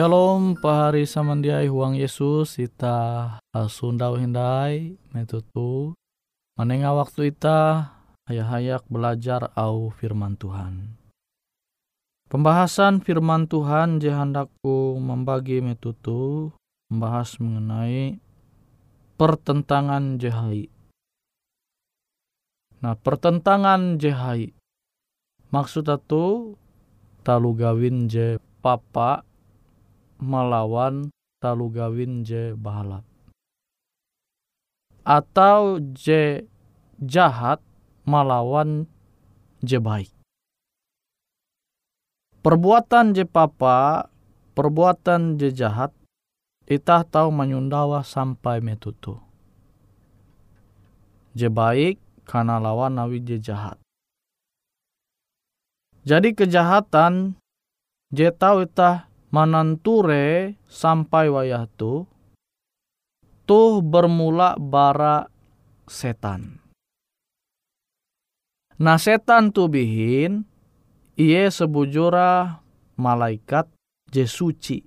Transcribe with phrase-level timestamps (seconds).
[0.00, 3.36] Shalom pahari samandiai huang Yesus ita
[3.68, 5.92] sundau hindai metutu
[6.56, 7.92] manenga waktu ita
[8.24, 10.96] hayak-hayak belajar au firman Tuhan.
[12.32, 16.48] Pembahasan firman Tuhan je hendakku membagi metutu
[16.88, 18.24] membahas mengenai
[19.20, 20.72] pertentangan jahai.
[22.80, 24.56] Nah, pertentangan jahai
[25.52, 26.56] maksud itu
[27.20, 29.28] talu gawin je papa
[30.20, 31.08] melawan
[31.40, 33.02] talu gawin je bahalap.
[35.02, 36.44] Atau je
[37.00, 37.58] jahat
[38.04, 38.84] melawan
[39.64, 40.12] je baik.
[42.40, 44.08] Perbuatan je papa,
[44.56, 45.92] perbuatan je jahat,
[46.64, 49.20] itah tahu menyundawa sampai metutu.
[51.36, 53.76] Je baik karena lawan nawi je jahat.
[56.08, 57.36] Jadi kejahatan
[58.08, 62.06] je tahu itah mananture sampai wayah tu
[63.46, 65.26] tuh bermula bara
[65.86, 66.62] setan.
[68.78, 70.46] Nah setan tu bihin
[71.18, 72.62] iye sebujura
[72.98, 73.70] malaikat
[74.10, 74.78] je suci.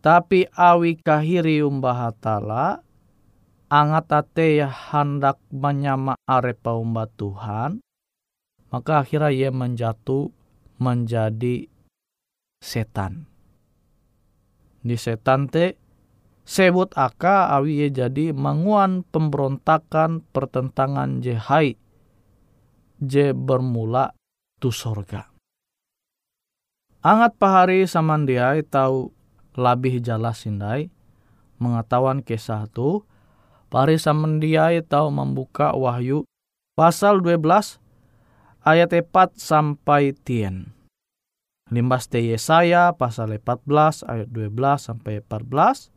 [0.00, 2.86] Tapi awi kahiri umbahatala
[3.66, 7.82] angat ate ya hendak menyama arepa umba Tuhan
[8.70, 10.30] maka akhirnya ia menjatuh
[10.78, 11.66] menjadi
[12.66, 13.30] setan.
[14.82, 15.78] Di setan te
[16.42, 21.78] sebut aka awi jadi manguan pemberontakan pertentangan jehai
[22.98, 24.10] je bermula
[24.58, 25.30] tu sorga.
[27.06, 29.14] Angat pahari samandiai tahu
[29.54, 30.90] labih jelas sindai
[31.62, 33.06] mengetahuan kisah tu
[33.70, 36.26] pahari samandiai tahu membuka wahyu
[36.74, 37.78] pasal 12
[38.66, 40.75] ayat 4 sampai tien.
[41.66, 45.90] Limbas te Yesaya pasal 14 ayat 12 sampai 14.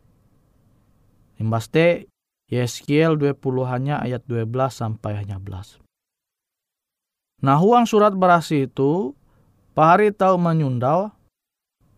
[1.37, 2.09] Limbas te
[2.49, 3.37] Yeskiel 20
[3.69, 5.77] hanya ayat 12 sampai hanya 11.
[7.45, 9.13] Nah, huang surat berasi itu,
[9.77, 11.13] pahari tahu menyundau,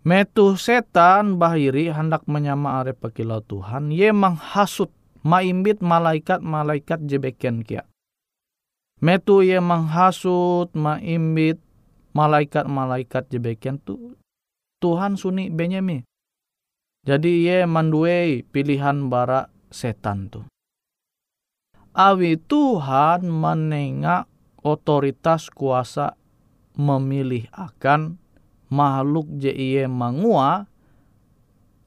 [0.03, 4.91] metu setan bahiri hendak menyama are pekilau Tuhan, ye menghasut
[5.23, 7.87] maimbit malaikat-malaikat jebeken kia.
[8.99, 11.57] Metu ye menghasut maimbit
[12.11, 14.15] malaikat-malaikat jebeken tu
[14.81, 16.01] Tuhan suni benyemi.
[17.05, 20.41] Jadi ye manduei pilihan bara setan tu.
[21.93, 24.25] Awi Tuhan menengak
[24.65, 26.17] otoritas kuasa
[26.73, 28.17] memilih akan
[28.71, 30.71] makhluk JIE mangua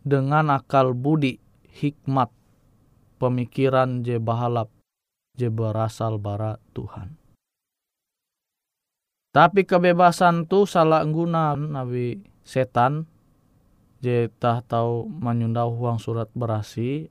[0.05, 1.41] dengan akal budi
[1.81, 2.29] hikmat
[3.19, 4.69] pemikiran je bahalap
[5.35, 7.24] je berasal bara Tuhan.
[9.35, 13.11] Tapi kebebasan tu salah guna nabi setan
[13.99, 17.11] je tah tahu menyundau huang surat berasi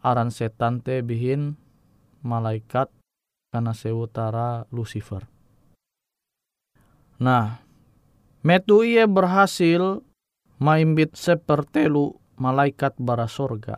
[0.00, 1.60] aran setan te bihin
[2.24, 2.88] malaikat
[3.52, 5.28] karena sewutara Lucifer.
[7.20, 7.60] Nah,
[8.40, 10.00] metu ia berhasil
[10.56, 13.76] maimbit sepertelu malaikat bara sorga.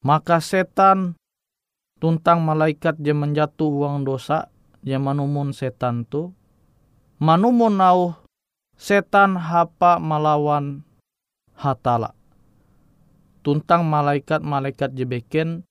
[0.00, 1.20] Maka setan
[2.00, 4.48] tuntang malaikat je menjatuh uang dosa
[4.86, 6.30] je manumun setan tu
[7.18, 8.14] manumun nau
[8.78, 10.86] setan hapa melawan
[11.58, 12.14] hatala.
[13.42, 15.66] Tuntang malaikat-malaikat jebeken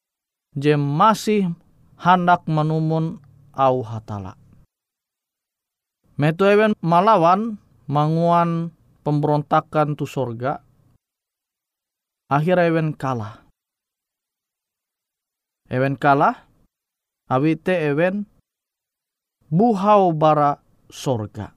[0.56, 1.56] je masih
[2.00, 3.24] hendak menumun
[3.56, 4.36] au hatala.
[6.16, 7.60] Metu ewen malawan
[7.92, 8.72] manguan
[9.04, 10.64] pemberontakan tu sorga.
[12.32, 13.44] Akhir ewen kalah.
[15.68, 16.48] Ewen kalah.
[17.28, 18.30] Awite ewen
[19.50, 21.54] buhau bara sorga.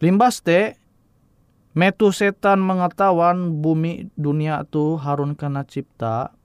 [0.00, 0.76] Limbas te
[1.72, 6.36] metu setan mengetahuan bumi dunia tu harun kena cipta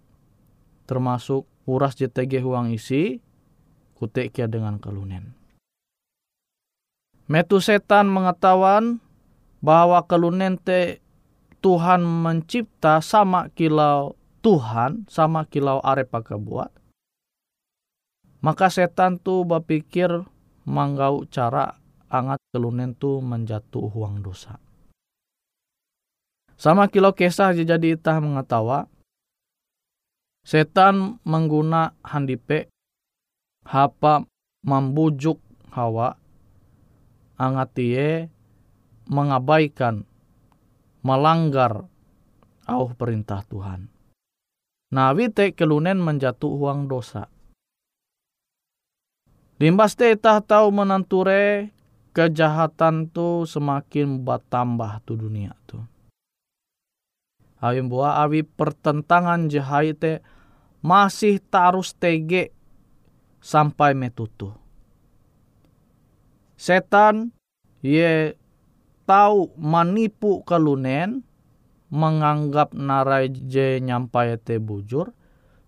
[0.88, 3.24] termasuk uras JTG huang isi,
[3.96, 5.32] kutek kia dengan kelunen.
[7.32, 9.00] Metu setan mengetahuan
[9.63, 11.00] bahwa kelunen te
[11.62, 16.74] Tuhan mencipta sama kilau Tuhan, sama kilau arepa buat.
[18.41, 20.10] Maka setan tu berpikir
[20.65, 21.77] manggau cara
[22.10, 24.57] angat kelunen tu menjatuh huang dosa.
[26.57, 28.86] Sama kilau kisah jadi itah mengetawa
[30.41, 32.74] Setan mengguna handipe
[33.62, 34.25] hapa
[34.65, 35.38] membujuk
[35.69, 36.17] Hawa
[37.38, 38.27] angatie
[39.05, 40.03] mengabaikan
[41.05, 41.86] melanggar
[42.65, 43.89] au perintah Tuhan.
[44.91, 47.29] Nah, wite kelunen menjatuh uang dosa.
[49.62, 51.70] Limbas te tah tahu menanture
[52.18, 55.77] kejahatan tu semakin bertambah tu dunia tu.
[57.62, 60.25] Awi buah awi pertentangan jahai te
[60.82, 62.50] masih tarus tege
[63.38, 64.50] sampai metutu.
[66.58, 67.30] Setan
[67.86, 68.34] ye
[69.06, 71.22] tahu manipu kalunen
[71.94, 75.13] menganggap narai je nyampai te bujur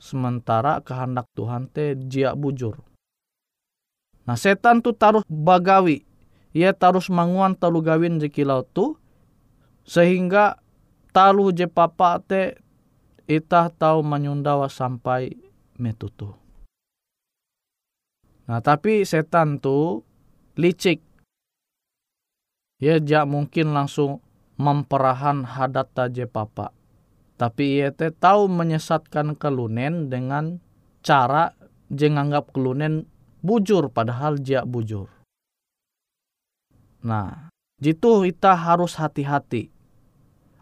[0.01, 2.81] sementara kehendak Tuhan te jia bujur.
[4.23, 6.07] Nah setan tu taruh bagawi
[6.53, 8.93] ia tarus manguan talu gawin je kilau tu
[9.83, 10.61] sehingga
[11.09, 12.61] talu je papa te
[13.25, 15.33] itah tahu menyundawa sampai
[15.81, 16.37] metutu.
[18.45, 20.05] Nah tapi setan tu
[20.53, 21.01] licik.
[22.83, 24.19] Ia jak mungkin langsung
[24.59, 26.69] memperahan hadat taje papa.
[27.39, 30.61] Tapi ia te tahu menyesatkan kelunen dengan
[31.01, 31.55] cara
[31.89, 33.09] jenganggap kelunen
[33.43, 35.11] bujur padahal jak bujur.
[37.03, 37.51] Nah,
[37.83, 39.67] jitu kita harus hati-hati.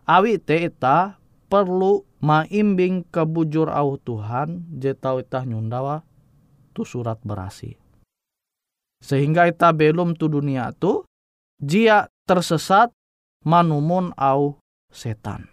[0.09, 6.01] Awi te ita perlu maimbing kebujur au Tuhan je tau ita nyundawa
[6.73, 7.77] tu surat berasi.
[9.01, 11.05] Sehingga ita belum tu dunia tu,
[11.61, 12.89] jia tersesat
[13.45, 14.57] manumun au
[14.89, 15.50] setan.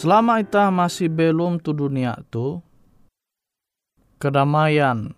[0.00, 2.64] Selama kita masih belum tu dunia tu,
[4.16, 5.12] kedamaian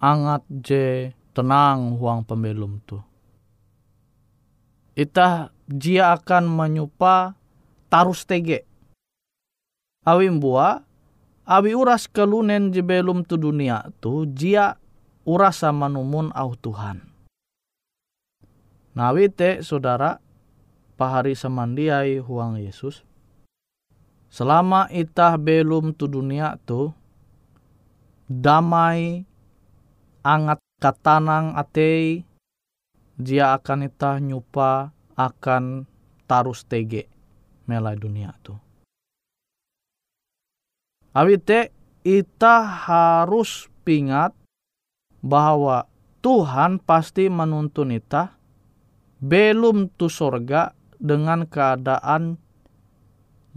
[0.00, 2.96] angat je tenang huang pembelum tu.
[4.96, 7.36] Ita jia akan menyupa
[7.92, 8.64] tarus tege.
[10.08, 10.80] Awi mbua,
[11.44, 14.80] awi uras kelunen je belum tu dunia tu, jia
[15.28, 17.04] uras sama numun au Tuhan.
[18.96, 20.24] Nawi te saudara,
[20.96, 23.04] pahari semandiai huang Yesus,
[24.36, 26.92] Selama itah belum tu dunia tu,
[28.28, 29.24] damai,
[30.20, 32.20] angat katanang atei,
[33.16, 35.88] dia akan itah nyupa akan
[36.28, 37.08] tarus tege
[37.64, 38.52] melai dunia tu.
[41.16, 41.72] Awite
[42.04, 44.36] ita harus pingat
[45.24, 45.88] bahwa
[46.20, 48.36] Tuhan pasti menuntun ita
[49.16, 52.36] belum tu sorga dengan keadaan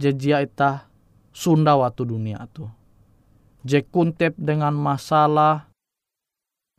[0.00, 0.88] jejia ita
[1.36, 2.64] sunda waktu dunia tu.
[3.60, 5.68] Je kuntep dengan masalah,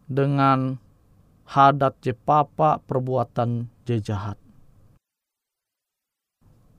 [0.10, 0.82] dengan
[1.46, 4.41] hadat je papa perbuatan je jahat.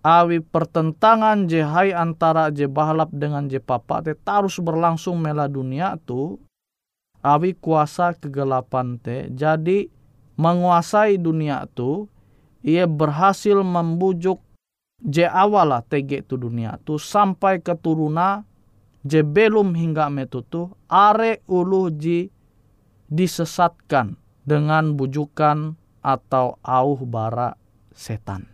[0.03, 5.95] Awi pertentangan je hai antara je bahalap dengan je papa te tarus berlangsung mela dunia
[6.03, 6.43] tu.
[7.23, 9.87] Awi kuasa kegelapan te jadi
[10.35, 12.11] menguasai dunia tu
[12.67, 14.43] ia berhasil membujuk
[15.03, 18.47] je awala tege tu dunia tu sampai keturuna
[19.03, 22.31] je belum hingga metutu are ulu ji
[23.11, 24.15] disesatkan
[24.47, 27.55] dengan bujukan atau auh bara
[27.95, 28.49] setan.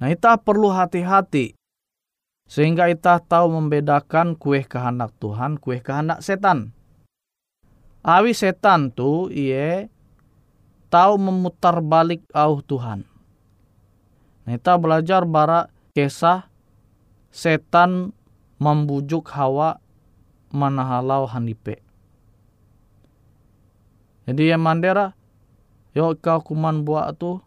[0.00, 1.52] Nah, kita perlu hati-hati
[2.48, 6.72] sehingga kita tahu membedakan kue kehendak Tuhan, kue kehendak setan.
[8.00, 9.92] Awi setan tu iye
[10.88, 13.09] tahu memutar balik auh Tuhan.
[14.50, 16.50] Kita belajar bara kisah
[17.30, 18.10] setan
[18.58, 19.78] membujuk Hawa
[20.50, 21.78] manahalau handipe.
[24.26, 25.14] Jadi yang mandera,
[25.94, 27.38] yo kau kuman buat tu,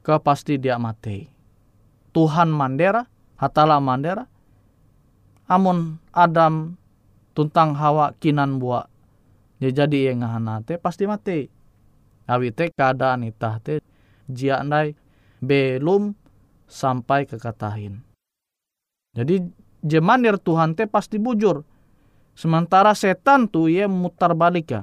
[0.00, 1.28] kau pasti dia mati.
[2.16, 3.04] Tuhan mandera,
[3.36, 4.24] hatala mandera,
[5.52, 6.80] amun Adam
[7.36, 8.88] tuntang Hawa kinan buat,
[9.60, 11.52] dia jadi yang ngahanate pasti mati.
[12.24, 13.84] Awite keadaan itah te
[14.30, 14.96] jia nai
[15.40, 16.14] belum
[16.68, 18.04] sampai ke katahin.
[19.16, 19.42] Jadi
[19.82, 21.66] jemanir Tuhan te pasti bujur.
[22.36, 24.82] Sementara setan tu ia mutar balik ya.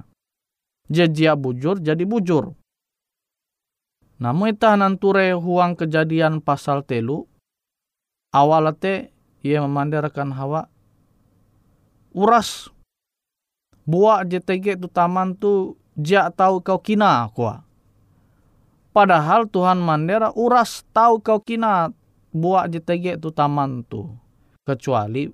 [0.91, 2.51] Jejia bujur jadi bujur.
[4.17, 7.29] Namun itah nanture huang kejadian pasal telu.
[8.33, 9.13] Awal te
[9.45, 10.67] ia memandirkan hawa.
[12.11, 12.73] Uras.
[13.87, 17.66] Buat JTG tu taman tu jak tahu kau kina kuah
[18.97, 21.93] Padahal Tuhan mandera uras tahu kau kina
[22.33, 24.09] buat JTG tu taman tu.
[24.65, 25.29] Kecuali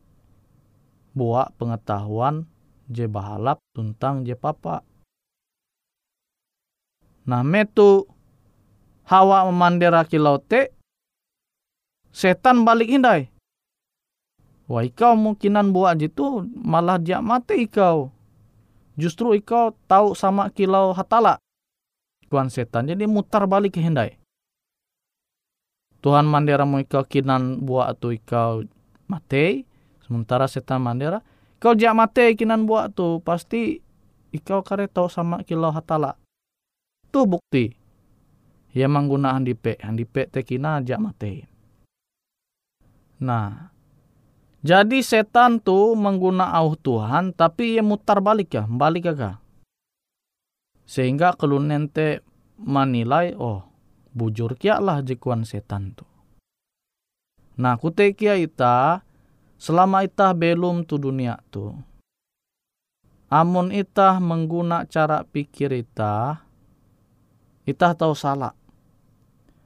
[1.15, 2.43] buat pengetahuan
[2.91, 4.83] je bahalap tentang je papa.
[7.23, 8.03] Nah metu
[9.07, 10.75] hawa memandera kilau te
[12.11, 13.31] setan balik indai.
[14.67, 18.11] Wah ikau mungkinan buat jitu malah dia mati ikau.
[18.99, 21.39] Justru ikau tahu sama kilau hatala
[22.33, 22.89] tuan setan.
[22.89, 24.17] Jadi mutar balik kehendai.
[26.01, 28.65] Tuhan mandera mau ikau kinan buat tu ikau
[29.05, 29.69] mate.
[30.01, 31.21] Sementara setan mandera.
[31.61, 33.21] Kau jak mate kinan buat tu.
[33.21, 33.77] Pasti
[34.33, 36.17] ikau kare tau sama kilau hatala.
[37.13, 37.77] Tu bukti.
[38.73, 39.77] Ia mengguna handipe.
[39.77, 41.45] Handipe te kina jak mate.
[43.21, 43.69] Nah.
[44.63, 48.63] Jadi setan tu mengguna au Tuhan tapi ia mutar balik ya.
[48.63, 49.42] Balik agak
[50.83, 52.21] sehingga kelunen te
[52.59, 53.65] manilai oh
[54.13, 56.05] bujur kia lah jekuan setan tu.
[57.57, 59.01] Nah kute kia ita
[59.57, 61.73] selama ita belum tu dunia tu.
[63.33, 66.45] Amun ita mengguna cara pikir ita,
[67.65, 68.53] ita tahu salah.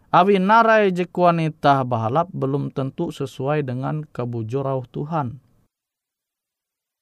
[0.08, 5.44] Awi narai jekuan ita bahalap belum tentu sesuai dengan kebujurau Tuhan.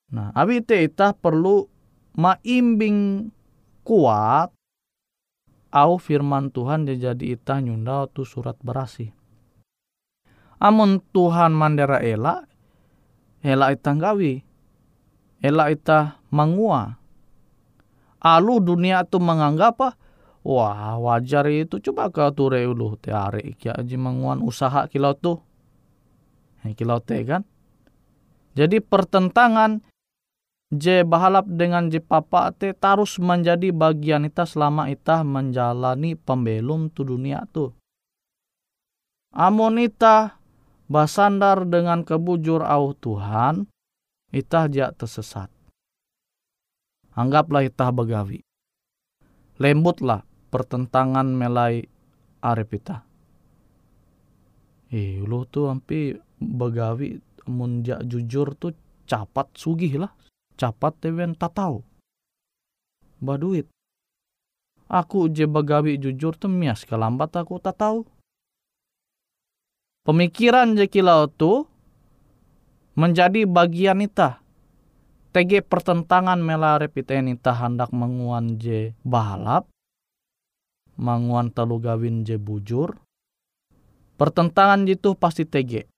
[0.09, 1.69] Nah, awi te ita perlu
[2.17, 3.29] maimbing
[3.85, 4.49] kuat
[5.69, 9.13] au firman Tuhan dia jadi ita nyunda tu surat berasi.
[10.57, 12.47] Amun Tuhan mandera ela,
[13.45, 14.41] ela ita gawi,
[15.43, 16.97] ela ita mangua.
[18.23, 19.93] Alu dunia tu menganggap?
[20.45, 25.37] Wah wajar itu coba kau ture ulu teare ikia aji manguan usaha kilau tu.
[26.65, 27.45] Kilau te kan.
[28.57, 29.85] Jadi pertentangan
[30.73, 37.05] je bahalap dengan je papa te tarus menjadi bagian ita selama ita menjalani pembelum tu
[37.05, 37.69] dunia tu.
[39.35, 40.39] Amun ita
[40.87, 43.67] basandar dengan kebujur au Tuhan,
[44.31, 45.51] itah jak tersesat.
[47.15, 48.43] Anggaplah itah begawi.
[49.59, 51.87] Lembutlah pertentangan melai
[52.43, 53.01] arep itah.
[54.91, 58.75] Eh, lu tuh ampi begawi munjak jujur tuh
[59.07, 60.11] capat sugih lah.
[60.55, 61.83] Capat tewen tatau.
[63.19, 63.67] Baduit.
[64.87, 68.05] Aku je begawi jujur tuh mias kelambat aku tak tahu
[70.05, 71.65] Pemikiran je kilau tu
[72.93, 74.37] menjadi bagian ita.
[75.33, 79.65] TG pertentangan melare piten ita hendak menguan je balap,
[81.01, 83.01] menguan telu gawin je bujur.
[84.13, 85.89] Pertentangan itu pasti TG.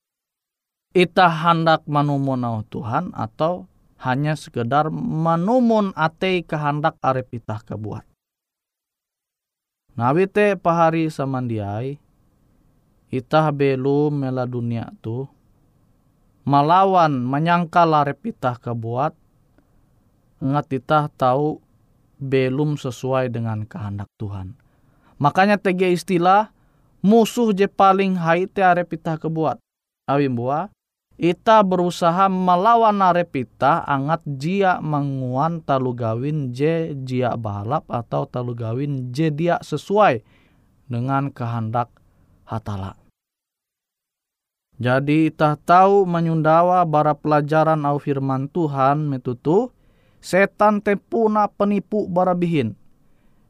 [0.96, 3.67] Ita hendak manumun au Tuhan atau
[4.01, 8.05] hanya sekedar manumun ate kehendak arep ita kebuat.
[9.97, 11.97] Nawite pahari samandiai,
[13.10, 15.25] itah belum mela dunia tu
[16.47, 19.12] malawan menyangka larep itah kebuat
[20.38, 21.57] ngat itah tahu
[22.21, 24.53] belum sesuai dengan kehendak Tuhan.
[25.17, 26.53] Makanya tege istilah
[27.01, 29.57] musuh je paling hai te arep itah kebuat.
[30.07, 30.69] Awim buah,
[31.17, 38.53] ita berusaha melawan arep ita angat jia menguan talu gawin je jia balap atau talu
[38.53, 40.21] gawin je dia sesuai
[40.86, 41.89] dengan kehendak
[42.45, 42.93] hatala.
[44.77, 49.73] Jadi tah tahu menyundawa bara pelajaran au firman Tuhan metutu,
[50.21, 52.77] setan te puna penipu barabihin.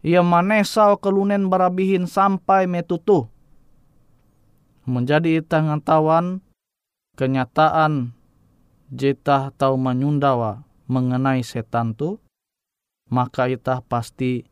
[0.08, 3.28] Ia manesau kelunen barabihin sampai metutu.
[4.88, 6.40] Menjadi itah ngantawan
[7.18, 8.14] kenyataan
[8.94, 12.22] jeta tahu menyundawa mengenai setan tu,
[13.10, 14.46] maka itah pasti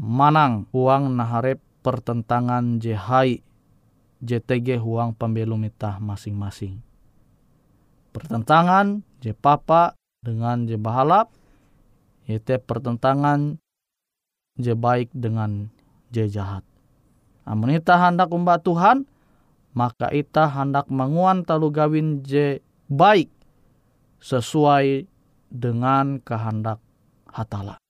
[0.00, 3.44] manang uang naharep pertentangan jehai
[4.20, 6.80] JTG huang pembelum itah masing-masing.
[8.12, 11.32] Pertentangan je papa dengan je bahalap,
[12.28, 13.56] yaitu pertentangan
[14.60, 15.72] je baik dengan
[16.12, 16.62] je jahat.
[17.48, 19.08] Amun ita hendak umba Tuhan,
[19.80, 22.60] maka ita hendak menguan talu gawin je
[22.92, 23.32] baik
[24.20, 25.08] sesuai
[25.48, 26.84] dengan kehendak
[27.32, 27.80] hatala.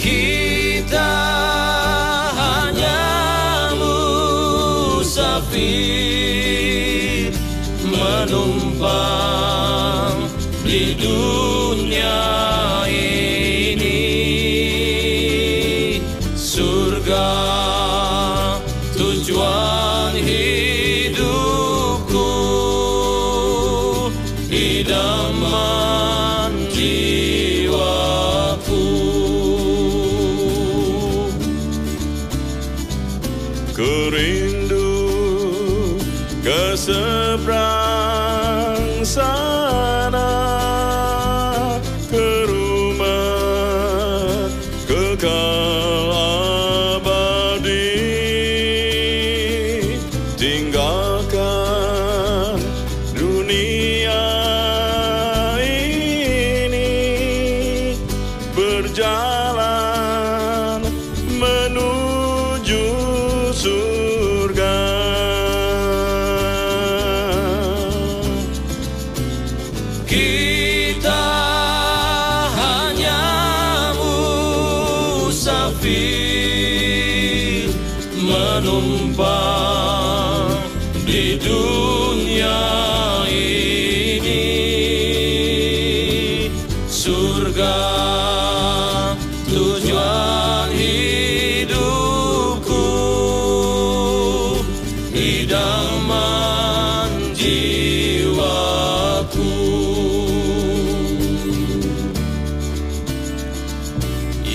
[0.00, 0.29] Kita
[8.28, 10.16] numpang
[10.66, 11.59] di dunia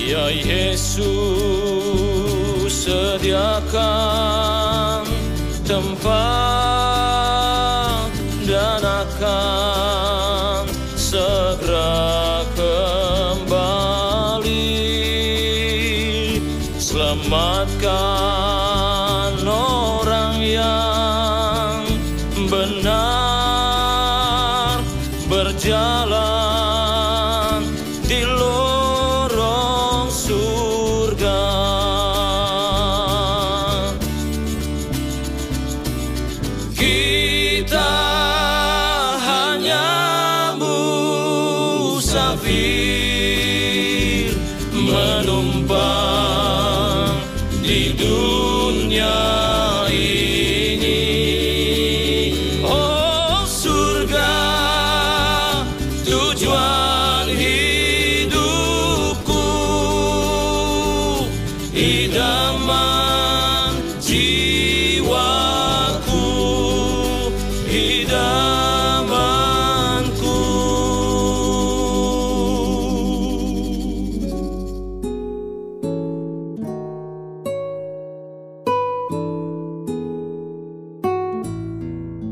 [0.06, 1.02] Ya Yesus
[2.70, 3.82] sediakan
[5.66, 7.05] tempat